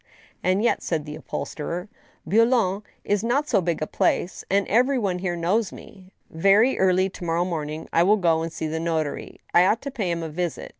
[0.43, 1.87] "And yet," said the upholsterer,"
[2.25, 6.11] Boulogne is not so big a place, and every one here knows me.
[6.31, 9.41] Very early to morrow morning I will go and see the notary.
[9.53, 10.69] I ought to pay him a visit.